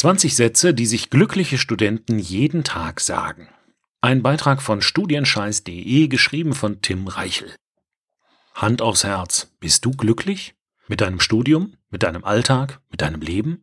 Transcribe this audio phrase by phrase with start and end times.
[0.00, 3.50] 20 Sätze, die sich glückliche Studenten jeden Tag sagen.
[4.00, 7.54] Ein Beitrag von studienscheiß.de geschrieben von Tim Reichel.
[8.54, 9.52] Hand aufs Herz.
[9.60, 10.54] Bist du glücklich?
[10.88, 11.74] Mit deinem Studium?
[11.90, 12.80] Mit deinem Alltag?
[12.90, 13.62] Mit deinem Leben?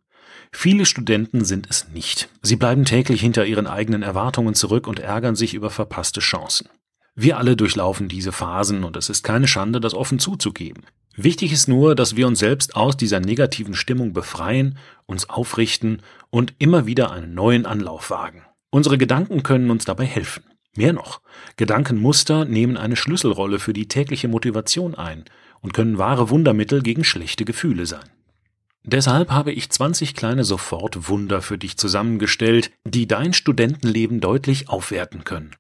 [0.52, 2.30] Viele Studenten sind es nicht.
[2.44, 6.70] Sie bleiben täglich hinter ihren eigenen Erwartungen zurück und ärgern sich über verpasste Chancen.
[7.16, 10.86] Wir alle durchlaufen diese Phasen und es ist keine Schande, das offen zuzugeben.
[11.20, 14.78] Wichtig ist nur, dass wir uns selbst aus dieser negativen Stimmung befreien,
[15.08, 18.44] uns aufrichten und immer wieder einen neuen Anlauf wagen.
[18.70, 20.44] Unsere Gedanken können uns dabei helfen.
[20.76, 21.22] Mehr noch,
[21.56, 25.26] Gedankenmuster nehmen eine Schlüsselrolle für die tägliche Motivation ein
[25.62, 28.08] und können wahre Wundermittel gegen schlechte Gefühle sein.
[28.84, 35.56] Deshalb habe ich 20 kleine Sofortwunder für dich zusammengestellt, die dein Studentenleben deutlich aufwerten können.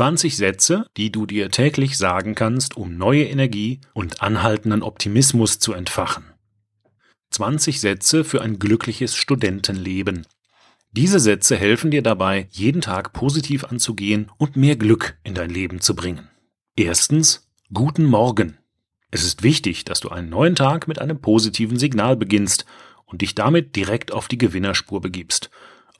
[0.00, 5.74] 20 Sätze, die du dir täglich sagen kannst, um neue Energie und anhaltenden Optimismus zu
[5.74, 6.24] entfachen.
[7.32, 10.26] 20 Sätze für ein glückliches Studentenleben.
[10.92, 15.82] Diese Sätze helfen dir dabei, jeden Tag positiv anzugehen und mehr Glück in dein Leben
[15.82, 16.30] zu bringen.
[16.76, 18.56] Erstens, guten Morgen.
[19.10, 22.64] Es ist wichtig, dass du einen neuen Tag mit einem positiven Signal beginnst
[23.04, 25.50] und dich damit direkt auf die Gewinnerspur begibst.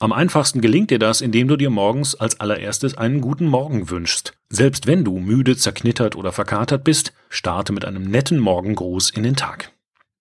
[0.01, 4.33] Am einfachsten gelingt dir das, indem du dir morgens als allererstes einen guten Morgen wünschst.
[4.49, 9.35] Selbst wenn du müde, zerknittert oder verkatert bist, starte mit einem netten Morgengruß in den
[9.35, 9.71] Tag.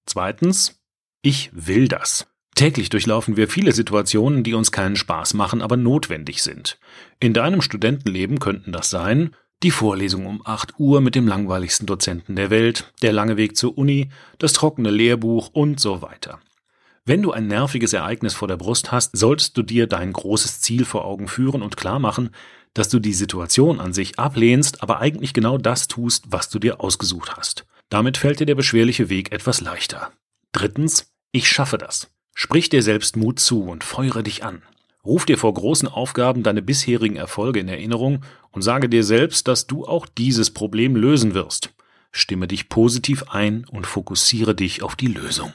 [0.04, 0.82] Zweitens,
[1.22, 2.26] ich will das.
[2.54, 6.78] Täglich durchlaufen wir viele Situationen, die uns keinen Spaß machen, aber notwendig sind.
[7.18, 12.36] In deinem Studentenleben könnten das sein, die Vorlesung um 8 Uhr mit dem langweiligsten Dozenten
[12.36, 16.38] der Welt, der lange Weg zur Uni, das trockene Lehrbuch und so weiter.
[17.04, 20.84] Wenn du ein nerviges Ereignis vor der Brust hast, solltest du dir dein großes Ziel
[20.84, 22.30] vor Augen führen und klar machen,
[22.74, 26.80] dass du die Situation an sich ablehnst, aber eigentlich genau das tust, was du dir
[26.80, 27.66] ausgesucht hast.
[27.88, 30.12] Damit fällt dir der beschwerliche Weg etwas leichter.
[30.52, 32.10] Drittens, ich schaffe das.
[32.34, 34.62] Sprich dir selbst Mut zu und feuere dich an.
[35.04, 39.66] Ruf dir vor großen Aufgaben deine bisherigen Erfolge in Erinnerung und sage dir selbst, dass
[39.66, 41.72] du auch dieses Problem lösen wirst.
[42.12, 45.52] Stimme dich positiv ein und fokussiere dich auf die Lösung.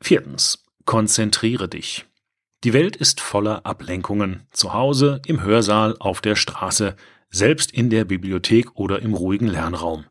[0.00, 0.63] Viertens.
[0.84, 2.04] Konzentriere dich.
[2.62, 4.46] Die Welt ist voller Ablenkungen.
[4.50, 6.94] Zu Hause, im Hörsaal, auf der Straße,
[7.30, 10.04] selbst in der Bibliothek oder im ruhigen Lernraum.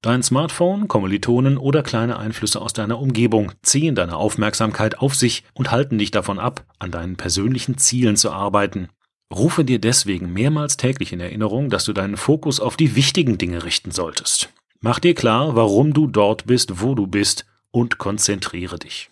[0.00, 5.70] Dein Smartphone, Kommilitonen oder kleine Einflüsse aus deiner Umgebung ziehen deine Aufmerksamkeit auf sich und
[5.70, 8.88] halten dich davon ab, an deinen persönlichen Zielen zu arbeiten.
[9.34, 13.64] Rufe dir deswegen mehrmals täglich in Erinnerung, dass du deinen Fokus auf die wichtigen Dinge
[13.64, 14.50] richten solltest.
[14.80, 19.10] Mach dir klar, warum du dort bist, wo du bist und konzentriere dich.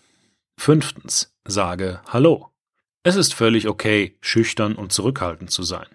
[0.57, 2.49] Fünftens, sage Hallo.
[3.03, 5.85] Es ist völlig okay, schüchtern und zurückhaltend zu sein.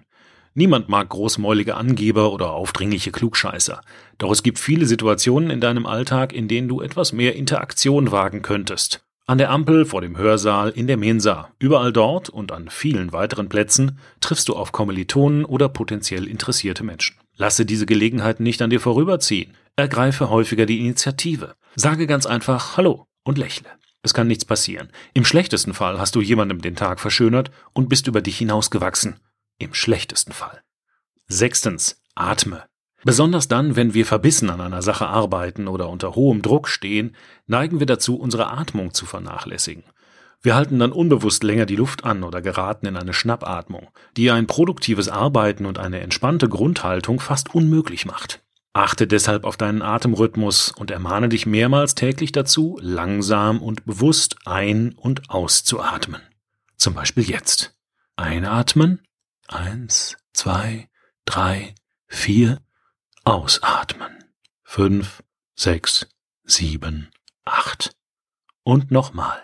[0.54, 3.80] Niemand mag großmäulige Angeber oder aufdringliche Klugscheißer.
[4.18, 8.42] Doch es gibt viele Situationen in deinem Alltag, in denen du etwas mehr Interaktion wagen
[8.42, 9.04] könntest.
[9.26, 13.48] An der Ampel, vor dem Hörsaal, in der Mensa, überall dort und an vielen weiteren
[13.48, 17.16] Plätzen triffst du auf Kommilitonen oder potenziell interessierte Menschen.
[17.36, 19.56] Lasse diese Gelegenheiten nicht an dir vorüberziehen.
[19.76, 21.54] Ergreife häufiger die Initiative.
[21.76, 23.79] Sage ganz einfach Hallo und lächle.
[24.02, 24.90] Es kann nichts passieren.
[25.12, 29.20] Im schlechtesten Fall hast du jemandem den Tag verschönert und bist über dich hinausgewachsen.
[29.58, 30.62] Im schlechtesten Fall.
[31.28, 32.00] Sechstens.
[32.14, 32.64] Atme.
[33.04, 37.16] Besonders dann, wenn wir verbissen an einer Sache arbeiten oder unter hohem Druck stehen,
[37.46, 39.84] neigen wir dazu, unsere Atmung zu vernachlässigen.
[40.42, 44.46] Wir halten dann unbewusst länger die Luft an oder geraten in eine Schnappatmung, die ein
[44.46, 48.42] produktives Arbeiten und eine entspannte Grundhaltung fast unmöglich macht.
[48.72, 54.94] Achte deshalb auf deinen Atemrhythmus und ermahne dich mehrmals täglich dazu, langsam und bewusst ein-
[54.94, 56.22] und auszuatmen.
[56.76, 57.76] Zum Beispiel jetzt.
[58.16, 59.02] Einatmen.
[59.48, 60.88] Eins, zwei,
[61.24, 61.74] drei,
[62.06, 62.60] vier.
[63.24, 64.24] Ausatmen.
[64.62, 65.22] Fünf,
[65.54, 66.08] sechs,
[66.44, 67.10] sieben,
[67.44, 67.94] acht.
[68.62, 69.38] Und nochmal.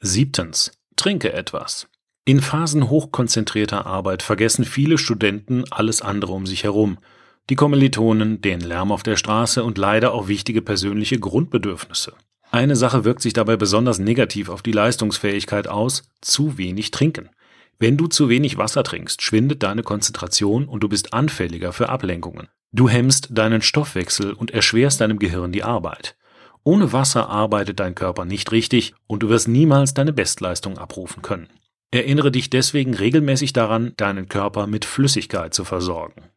[0.00, 0.72] Siebtens.
[0.96, 1.88] Trinke etwas.
[2.24, 6.98] In Phasen hochkonzentrierter Arbeit vergessen viele Studenten alles andere um sich herum
[7.52, 12.14] die Kommilitonen, den Lärm auf der Straße und leider auch wichtige persönliche Grundbedürfnisse.
[12.50, 17.28] Eine Sache wirkt sich dabei besonders negativ auf die Leistungsfähigkeit aus, zu wenig trinken.
[17.78, 22.48] Wenn du zu wenig Wasser trinkst, schwindet deine Konzentration und du bist anfälliger für Ablenkungen.
[22.72, 26.16] Du hemmst deinen Stoffwechsel und erschwerst deinem Gehirn die Arbeit.
[26.64, 31.50] Ohne Wasser arbeitet dein Körper nicht richtig und du wirst niemals deine Bestleistung abrufen können.
[31.90, 36.31] Erinnere dich deswegen regelmäßig daran, deinen Körper mit Flüssigkeit zu versorgen.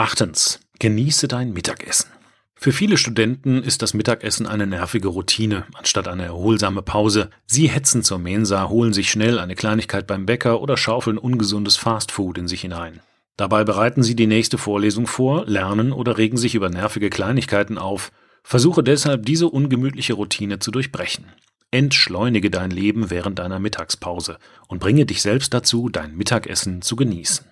[0.00, 0.60] Achtens.
[0.78, 2.08] Genieße dein Mittagessen.
[2.54, 7.28] Für viele Studenten ist das Mittagessen eine nervige Routine, anstatt eine erholsame Pause.
[7.44, 12.38] Sie hetzen zur Mensa, holen sich schnell eine Kleinigkeit beim Bäcker oder schaufeln ungesundes Fastfood
[12.38, 13.00] in sich hinein.
[13.36, 18.10] Dabei bereiten sie die nächste Vorlesung vor, lernen oder regen sich über nervige Kleinigkeiten auf.
[18.42, 21.26] Versuche deshalb, diese ungemütliche Routine zu durchbrechen.
[21.72, 27.44] Entschleunige dein Leben während deiner Mittagspause und bringe dich selbst dazu, dein Mittagessen zu genießen.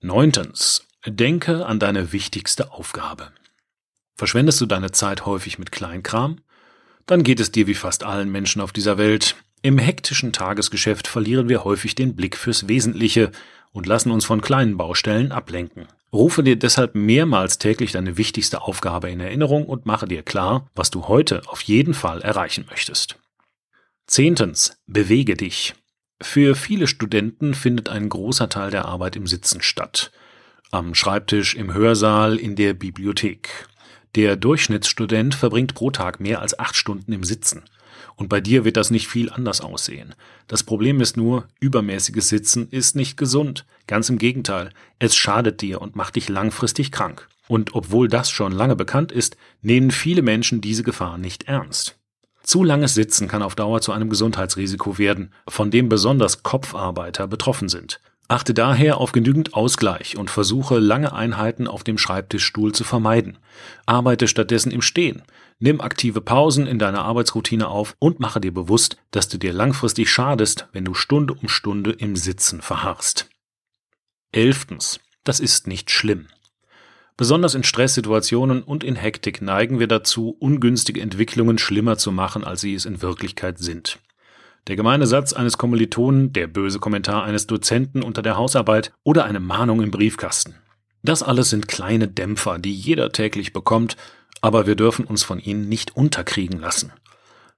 [0.00, 0.85] Neuntens.
[1.06, 3.30] Denke an deine wichtigste Aufgabe.
[4.16, 6.40] Verschwendest du deine Zeit häufig mit Kleinkram?
[7.06, 9.36] Dann geht es dir wie fast allen Menschen auf dieser Welt.
[9.62, 13.30] Im hektischen Tagesgeschäft verlieren wir häufig den Blick fürs Wesentliche
[13.72, 15.86] und lassen uns von kleinen Baustellen ablenken.
[16.12, 20.90] Rufe dir deshalb mehrmals täglich deine wichtigste Aufgabe in Erinnerung und mache dir klar, was
[20.90, 23.16] du heute auf jeden Fall erreichen möchtest.
[24.08, 24.76] Zehntens.
[24.86, 25.74] Bewege dich.
[26.20, 30.10] Für viele Studenten findet ein großer Teil der Arbeit im Sitzen statt.
[30.72, 33.68] Am Schreibtisch, im Hörsaal, in der Bibliothek.
[34.16, 37.62] Der Durchschnittsstudent verbringt pro Tag mehr als acht Stunden im Sitzen.
[38.16, 40.16] Und bei dir wird das nicht viel anders aussehen.
[40.48, 43.64] Das Problem ist nur, übermäßiges Sitzen ist nicht gesund.
[43.86, 47.28] Ganz im Gegenteil, es schadet dir und macht dich langfristig krank.
[47.46, 51.96] Und obwohl das schon lange bekannt ist, nehmen viele Menschen diese Gefahr nicht ernst.
[52.42, 57.68] Zu langes Sitzen kann auf Dauer zu einem Gesundheitsrisiko werden, von dem besonders Kopfarbeiter betroffen
[57.68, 58.00] sind.
[58.28, 63.38] Achte daher auf genügend Ausgleich und versuche lange Einheiten auf dem Schreibtischstuhl zu vermeiden.
[63.86, 65.22] Arbeite stattdessen im Stehen.
[65.58, 70.10] Nimm aktive Pausen in deiner Arbeitsroutine auf und mache dir bewusst, dass du dir langfristig
[70.10, 73.28] schadest, wenn du Stunde um Stunde im Sitzen verharrst.
[74.32, 75.00] Elftens.
[75.22, 76.26] Das ist nicht schlimm.
[77.16, 82.60] Besonders in Stresssituationen und in Hektik neigen wir dazu, ungünstige Entwicklungen schlimmer zu machen, als
[82.60, 83.98] sie es in Wirklichkeit sind.
[84.68, 89.38] Der gemeine Satz eines Kommilitonen, der böse Kommentar eines Dozenten unter der Hausarbeit oder eine
[89.38, 90.56] Mahnung im Briefkasten.
[91.02, 93.96] Das alles sind kleine Dämpfer, die jeder täglich bekommt,
[94.40, 96.92] aber wir dürfen uns von ihnen nicht unterkriegen lassen.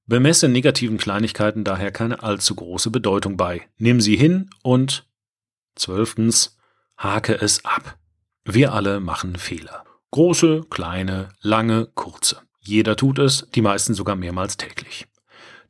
[0.06, 3.62] Bemesse negativen Kleinigkeiten daher keine allzu große Bedeutung bei.
[3.78, 5.06] Nimm sie hin und
[5.76, 6.58] zwölftens
[6.98, 7.96] hake es ab.
[8.44, 9.84] Wir alle machen Fehler.
[10.10, 12.42] Große, kleine, lange, kurze.
[12.60, 15.06] Jeder tut es, die meisten sogar mehrmals täglich.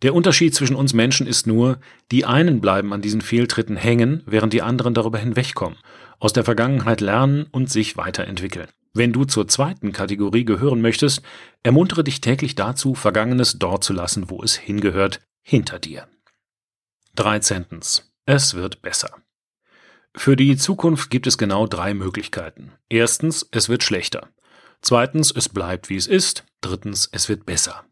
[0.02, 1.80] Der Unterschied zwischen uns Menschen ist nur,
[2.12, 5.78] die einen bleiben an diesen Fehltritten hängen, während die anderen darüber hinwegkommen,
[6.20, 8.68] aus der Vergangenheit lernen und sich weiterentwickeln.
[8.94, 11.22] Wenn du zur zweiten Kategorie gehören möchtest,
[11.62, 16.08] ermuntere dich täglich dazu, Vergangenes dort zu lassen, wo es hingehört, hinter dir.
[17.16, 17.66] 13.
[18.24, 19.10] Es wird besser.
[20.14, 22.72] Für die Zukunft gibt es genau drei Möglichkeiten.
[22.88, 24.28] Erstens, es wird schlechter.
[24.80, 26.44] Zweitens, es bleibt wie es ist.
[26.60, 27.84] Drittens, es wird besser.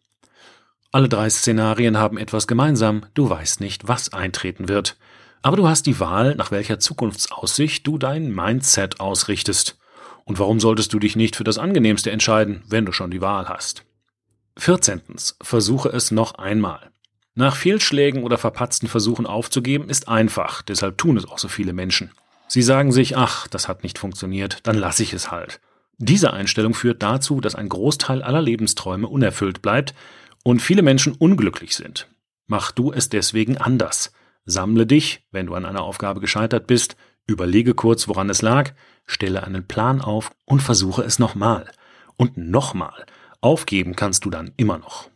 [0.97, 4.97] Alle drei Szenarien haben etwas gemeinsam, du weißt nicht, was eintreten wird.
[5.43, 9.77] Aber du hast die Wahl, nach welcher Zukunftsaussicht du dein Mindset ausrichtest.
[10.25, 13.47] Und warum solltest du dich nicht für das Angenehmste entscheiden, wenn du schon die Wahl
[13.47, 13.85] hast?
[14.57, 15.03] 14.
[15.43, 16.91] Versuche es noch einmal.
[17.35, 22.11] Nach Fehlschlägen oder verpatzten Versuchen aufzugeben ist einfach, deshalb tun es auch so viele Menschen.
[22.49, 25.61] Sie sagen sich, ach, das hat nicht funktioniert, dann lasse ich es halt.
[25.99, 29.95] Diese Einstellung führt dazu, dass ein Großteil aller Lebensträume unerfüllt bleibt
[30.47, 32.09] und viele Menschen unglücklich sind.
[32.47, 34.13] Mach du es deswegen anders.
[34.45, 36.97] Sammle dich, wenn du an einer Aufgabe gescheitert bist,
[37.27, 38.71] überlege kurz, woran es lag,
[39.07, 41.69] stelle einen Plan auf und versuche es nochmal.
[42.17, 43.07] Und nochmal.
[43.41, 45.11] Aufgeben kannst du dann immer noch.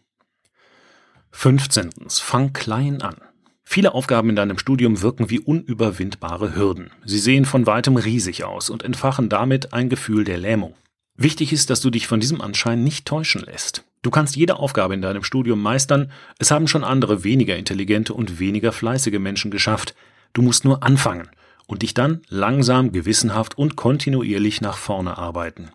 [1.30, 1.90] 15.
[2.08, 3.14] Fang klein an.
[3.62, 6.90] Viele Aufgaben in deinem Studium wirken wie unüberwindbare Hürden.
[7.04, 10.74] Sie sehen von weitem riesig aus und entfachen damit ein Gefühl der Lähmung.
[11.14, 13.84] Wichtig ist, dass du dich von diesem Anschein nicht täuschen lässt.
[14.02, 18.38] Du kannst jede Aufgabe in deinem Studium meistern, es haben schon andere weniger intelligente und
[18.38, 19.94] weniger fleißige Menschen geschafft.
[20.32, 21.28] Du musst nur anfangen
[21.66, 25.70] und dich dann langsam, gewissenhaft und kontinuierlich nach vorne arbeiten.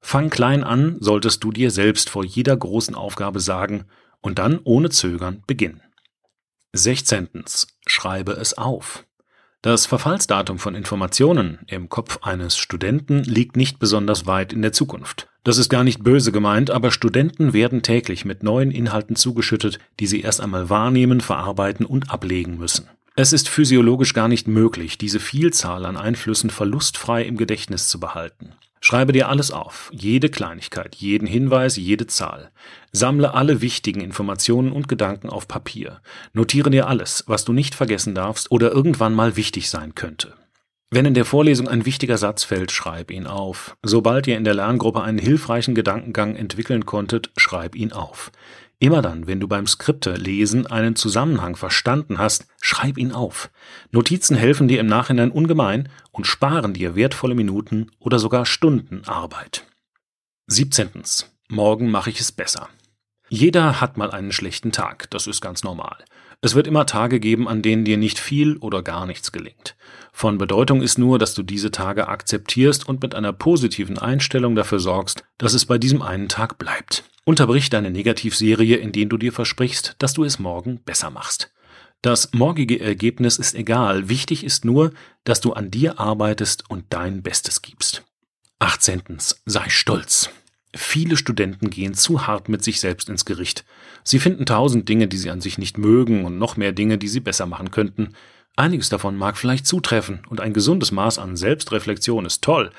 [0.00, 3.84] Fang klein an, solltest du dir selbst vor jeder großen Aufgabe sagen
[4.20, 5.82] und dann ohne Zögern beginnen.
[6.72, 7.44] 16.
[7.86, 9.04] Schreibe es auf.
[9.60, 15.28] Das Verfallsdatum von Informationen im Kopf eines Studenten liegt nicht besonders weit in der Zukunft.
[15.44, 20.06] Das ist gar nicht böse gemeint, aber Studenten werden täglich mit neuen Inhalten zugeschüttet, die
[20.06, 22.88] sie erst einmal wahrnehmen, verarbeiten und ablegen müssen.
[23.14, 28.52] Es ist physiologisch gar nicht möglich, diese Vielzahl an Einflüssen verlustfrei im Gedächtnis zu behalten.
[28.80, 32.50] Schreibe dir alles auf, jede Kleinigkeit, jeden Hinweis, jede Zahl.
[32.92, 36.00] Sammle alle wichtigen Informationen und Gedanken auf Papier.
[36.32, 40.34] Notiere dir alles, was du nicht vergessen darfst oder irgendwann mal wichtig sein könnte.
[40.90, 43.76] Wenn in der Vorlesung ein wichtiger Satz fällt, schreib ihn auf.
[43.82, 48.32] Sobald ihr in der Lerngruppe einen hilfreichen Gedankengang entwickeln konntet, schreib ihn auf.
[48.78, 53.50] Immer dann, wenn du beim Skripte lesen einen Zusammenhang verstanden hast, schreib ihn auf.
[53.90, 59.66] Notizen helfen dir im Nachhinein ungemein und sparen dir wertvolle Minuten oder sogar Stunden Arbeit.
[60.46, 60.90] 17.
[61.48, 62.68] Morgen mache ich es besser.
[63.28, 65.98] Jeder hat mal einen schlechten Tag, das ist ganz normal.
[66.40, 69.76] Es wird immer Tage geben, an denen dir nicht viel oder gar nichts gelingt.
[70.12, 74.78] Von Bedeutung ist nur, dass du diese Tage akzeptierst und mit einer positiven Einstellung dafür
[74.78, 77.02] sorgst, dass es bei diesem einen Tag bleibt.
[77.24, 81.52] Unterbrich deine Negativserie, indem du dir versprichst, dass du es morgen besser machst.
[82.02, 84.92] Das morgige Ergebnis ist egal, wichtig ist nur,
[85.24, 88.04] dass du an dir arbeitest und dein Bestes gibst.
[88.60, 89.02] 18.
[89.44, 90.30] Sei stolz.
[90.74, 93.64] Viele Studenten gehen zu hart mit sich selbst ins Gericht.
[94.04, 97.08] Sie finden tausend Dinge, die sie an sich nicht mögen und noch mehr Dinge, die
[97.08, 98.14] sie besser machen könnten.
[98.56, 102.70] Einiges davon mag vielleicht zutreffen und ein gesundes Maß an Selbstreflexion ist toll,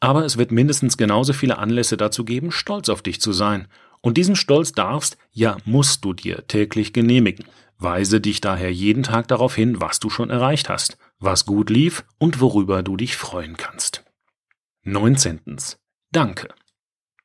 [0.00, 3.68] aber es wird mindestens genauso viele Anlässe dazu geben, stolz auf dich zu sein.
[4.00, 7.46] Und diesen Stolz darfst, ja musst du dir täglich genehmigen.
[7.78, 12.04] Weise dich daher jeden Tag darauf hin, was du schon erreicht hast, was gut lief
[12.18, 14.04] und worüber du dich freuen kannst.
[14.84, 15.40] 19.
[16.10, 16.48] Danke.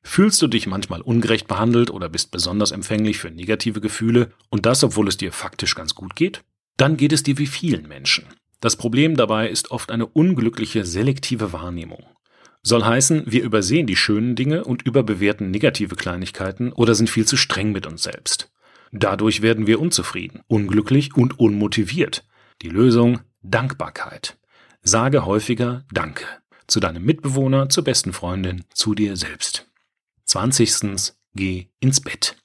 [0.06, 4.84] Fühlst du dich manchmal ungerecht behandelt oder bist besonders empfänglich für negative Gefühle und das,
[4.84, 6.44] obwohl es dir faktisch ganz gut geht?
[6.76, 8.26] Dann geht es dir wie vielen Menschen.
[8.60, 12.04] Das Problem dabei ist oft eine unglückliche selektive Wahrnehmung.
[12.62, 17.36] Soll heißen, wir übersehen die schönen Dinge und überbewerten negative Kleinigkeiten oder sind viel zu
[17.36, 18.52] streng mit uns selbst.
[18.92, 22.24] Dadurch werden wir unzufrieden, unglücklich und unmotiviert.
[22.62, 24.38] Die Lösung Dankbarkeit.
[24.82, 26.24] Sage häufiger Danke.
[26.66, 29.66] Zu deinem Mitbewohner, zur besten Freundin, zu dir selbst.
[30.26, 31.12] 20.
[31.34, 32.36] Geh ins Bett.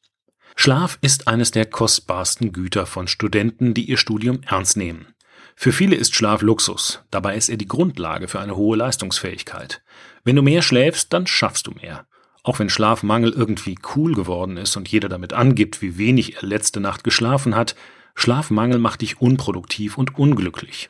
[0.55, 5.13] Schlaf ist eines der kostbarsten Güter von Studenten, die ihr Studium ernst nehmen.
[5.55, 9.81] Für viele ist Schlaf Luxus, dabei ist er die Grundlage für eine hohe Leistungsfähigkeit.
[10.23, 12.07] Wenn du mehr schläfst, dann schaffst du mehr.
[12.43, 16.79] Auch wenn Schlafmangel irgendwie cool geworden ist und jeder damit angibt, wie wenig er letzte
[16.79, 17.75] Nacht geschlafen hat,
[18.15, 20.89] Schlafmangel macht dich unproduktiv und unglücklich.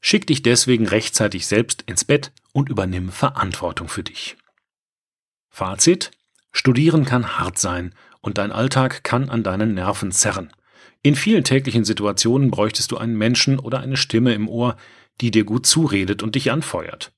[0.00, 4.36] Schick dich deswegen rechtzeitig selbst ins Bett und übernimm Verantwortung für dich.
[5.54, 6.10] Fazit
[6.50, 10.52] Studieren kann hart sein und dein Alltag kann an deinen Nerven zerren.
[11.00, 14.76] In vielen täglichen Situationen bräuchtest du einen Menschen oder eine Stimme im Ohr,
[15.20, 17.12] die dir gut zuredet und dich anfeuert.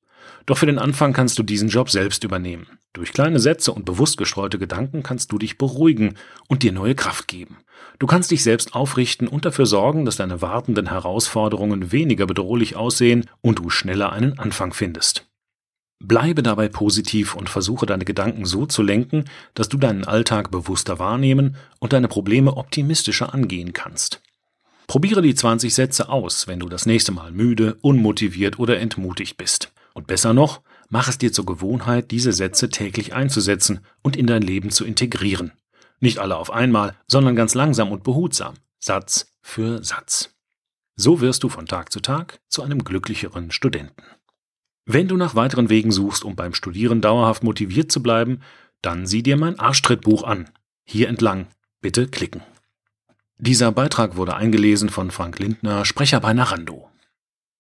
[0.45, 2.67] Doch für den Anfang kannst du diesen Job selbst übernehmen.
[2.93, 6.17] Durch kleine Sätze und bewusst gestreute Gedanken kannst du dich beruhigen
[6.47, 7.57] und dir neue Kraft geben.
[7.99, 13.25] Du kannst dich selbst aufrichten und dafür sorgen, dass deine wartenden Herausforderungen weniger bedrohlich aussehen
[13.41, 15.27] und du schneller einen Anfang findest.
[15.99, 19.25] Bleibe dabei positiv und versuche deine Gedanken so zu lenken,
[19.55, 24.21] dass du deinen Alltag bewusster wahrnehmen und deine Probleme optimistischer angehen kannst.
[24.87, 29.73] Probiere die 20 Sätze aus, wenn du das nächste Mal müde, unmotiviert oder entmutigt bist.
[29.95, 30.61] Und besser noch,
[30.91, 35.53] mach es dir zur Gewohnheit, diese Sätze täglich einzusetzen und in dein Leben zu integrieren.
[35.99, 40.35] Nicht alle auf einmal, sondern ganz langsam und behutsam, Satz für Satz.
[40.95, 44.03] So wirst du von Tag zu Tag zu einem glücklicheren Studenten.
[44.89, 48.41] Wenn du nach weiteren Wegen suchst, um beim Studieren dauerhaft motiviert zu bleiben,
[48.83, 50.49] dann sieh dir mein Arschtrittbuch an.
[50.85, 51.49] Hier entlang.
[51.81, 52.43] Bitte klicken.
[53.37, 56.89] Dieser Beitrag wurde eingelesen von Frank Lindner, Sprecher bei Narando.